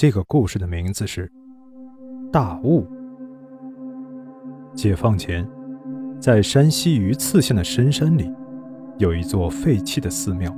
[0.00, 1.26] 这个故事的名字是
[2.30, 2.84] 《大雾》。
[4.74, 5.46] 解放前，
[6.18, 8.34] 在山西榆次县的深山里，
[8.96, 10.50] 有一座废弃的寺庙。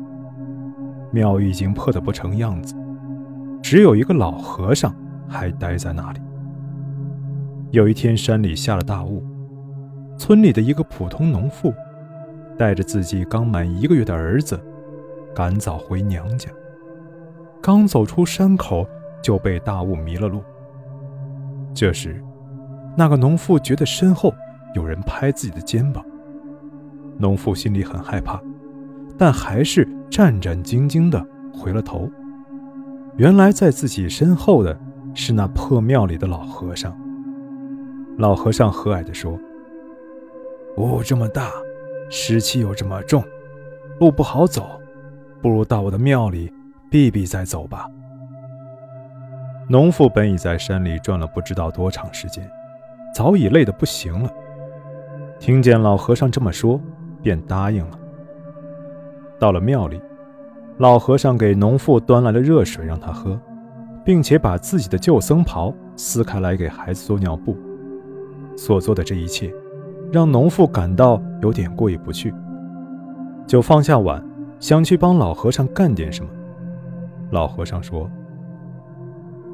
[1.11, 2.77] 庙已经破得不成样子，
[3.61, 4.95] 只有一个老和尚
[5.29, 6.21] 还待在那里。
[7.73, 9.25] 有一天，山里下了大雾，
[10.17, 11.75] 村里的一个普通农妇
[12.57, 14.57] 带着自己刚满一个月的儿子，
[15.35, 16.49] 赶早回娘家。
[17.61, 18.87] 刚走出山口。
[19.23, 20.43] 就被大雾迷了路。
[21.73, 22.23] 这时，
[22.97, 24.35] 那个农妇觉得身后
[24.75, 26.05] 有人拍自己的肩膀。
[27.19, 28.41] 农妇心里很害怕，
[29.17, 32.11] 但还是战战兢兢地回了头。
[33.17, 34.79] 原来在自己身后的
[35.15, 36.95] 是那破庙里的老和尚。
[38.19, 39.39] 老和尚和蔼地说
[40.77, 41.51] ：“雾这么大，
[42.11, 43.23] 湿气又这么重，
[44.01, 44.81] 路不好走，
[45.41, 46.53] 不如到我的庙里
[46.91, 47.87] 避避再走吧。”
[49.73, 52.47] 农妇本已在山里转了不知道多长时间，
[53.15, 54.31] 早已累得不行了。
[55.41, 56.79] 听见老和尚这么说，
[57.23, 57.99] 便答应了。
[59.41, 59.99] 到了庙里，
[60.77, 63.41] 老和尚给农妇端来了热水让她喝，
[64.05, 67.57] 并且把自己的旧僧袍撕开来给孩子做尿布。
[68.55, 69.51] 所做的这一切，
[70.13, 72.31] 让农妇感到有点过意不去，
[73.47, 74.23] 就放下碗，
[74.61, 76.31] 想去帮老和尚干点什么。
[77.31, 78.07] 老和尚说。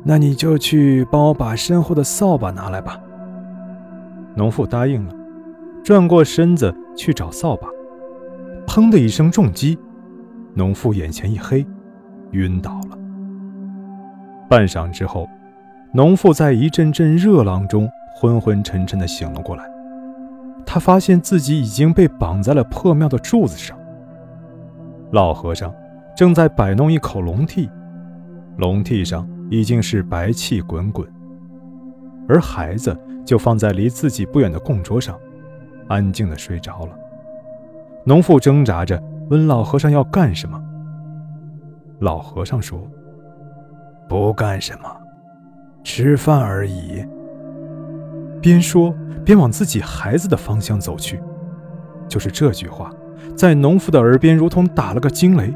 [0.05, 2.99] 那你就去帮我把身后的扫把拿来吧。
[4.35, 5.15] 农妇答应了，
[5.83, 7.69] 转过身子去找扫把，
[8.67, 9.77] 砰的一声重击，
[10.55, 11.67] 农妇眼前一黑，
[12.31, 12.97] 晕倒了。
[14.49, 15.29] 半晌之后，
[15.93, 19.65] 农妇在一阵阵热浪中昏昏沉沉地醒了过来。
[20.65, 23.77] 她发现自己已经被绑在了破庙的柱子上，
[25.11, 25.75] 老和尚
[26.17, 27.69] 正在摆弄一口龙屉，
[28.57, 29.29] 龙屉上。
[29.51, 31.07] 已经是白气滚滚，
[32.29, 35.19] 而孩子就放在离自己不远的供桌上，
[35.89, 36.99] 安静的睡着了。
[38.05, 40.63] 农妇挣扎着问老和尚要干什么。
[42.01, 42.81] 老和尚说
[44.09, 44.89] ：“不干什么，
[45.83, 47.05] 吃饭而已。”
[48.41, 48.95] 边说
[49.25, 51.21] 边往自己孩子的方向走去。
[52.07, 52.91] 就是这句话，
[53.37, 55.53] 在农妇的耳边如同打了个惊雷。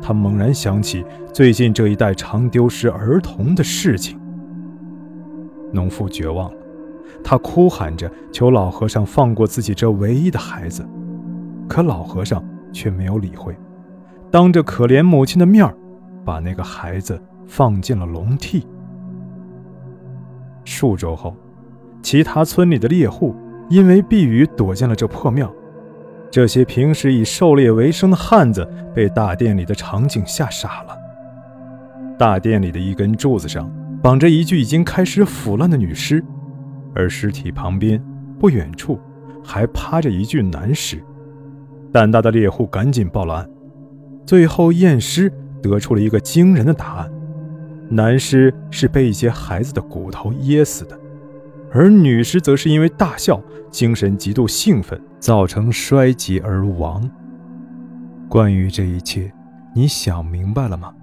[0.00, 4.18] 他猛然想起最近这一带常丢失儿童的事情，
[5.72, 6.56] 农妇绝望了，
[7.22, 10.86] 她哭喊着求老和尚放过自己这唯一的孩子，
[11.68, 12.42] 可老和尚
[12.72, 13.54] 却没有理会，
[14.30, 15.74] 当着可怜母亲的面儿，
[16.24, 18.62] 把那个孩子放进了笼屉。
[20.64, 21.34] 数周后，
[22.02, 23.34] 其他村里的猎户
[23.68, 25.52] 因为避雨躲进了这破庙。
[26.30, 30.96] 这些平时以狩猎为生的汉子被大殿里的场景吓傻了。
[32.18, 33.70] 大殿里的一根柱子上
[34.02, 36.22] 绑着一具已经开始腐烂的女尸，
[36.94, 38.02] 而尸体旁边
[38.38, 39.00] 不远处
[39.42, 41.02] 还趴着一具男尸。
[41.92, 43.50] 胆大的猎户赶紧报了案，
[44.26, 47.10] 最后验尸得出了一个惊人的答案：
[47.88, 50.98] 男尸是被一些孩子的骨头噎死的。
[51.72, 57.08] 而女尸则是因为大笑，精神极度兴奋，造成衰竭而亡。
[58.28, 59.32] 关于这一切，
[59.74, 60.94] 你想明白了吗？